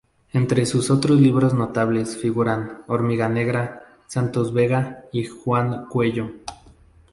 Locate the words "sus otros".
0.65-1.21